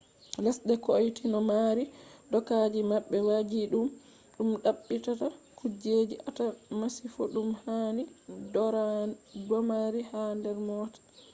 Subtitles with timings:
[0.43, 1.83] lesde kotoi no mari
[2.31, 3.87] dokaji mabbe wajjididum
[4.35, 5.27] dum dabbitata
[5.57, 8.03] kujjeji atata masifo dum handi
[9.49, 10.99] domari ha der moota